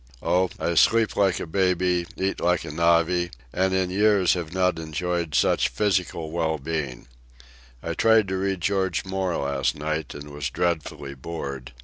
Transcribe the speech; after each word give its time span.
Oh, 0.23 0.49
I 0.59 0.73
sleep 0.73 1.15
like 1.15 1.39
a 1.39 1.45
baby, 1.45 2.07
eat 2.17 2.39
like 2.41 2.63
a 2.65 2.71
navvy, 2.71 3.29
and 3.53 3.71
in 3.71 3.91
years 3.91 4.33
have 4.33 4.51
not 4.51 4.79
enjoyed 4.79 5.35
such 5.35 5.69
physical 5.69 6.31
well 6.31 6.57
being. 6.57 7.07
I 7.83 7.93
tried 7.93 8.27
to 8.29 8.37
read 8.37 8.61
George 8.61 9.05
Moore 9.05 9.37
last 9.37 9.75
night, 9.75 10.15
and 10.15 10.29
was 10.31 10.49
dreadfully 10.49 11.13
bored. 11.13 11.73